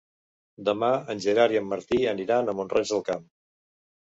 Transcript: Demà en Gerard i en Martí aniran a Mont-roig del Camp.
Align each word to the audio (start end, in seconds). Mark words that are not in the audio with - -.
Demà 0.69 0.89
en 1.13 1.21
Gerard 1.27 1.55
i 1.55 1.59
en 1.61 1.69
Martí 1.73 1.99
aniran 2.15 2.49
a 2.49 2.57
Mont-roig 2.61 2.93
del 2.95 3.05
Camp. 3.11 3.25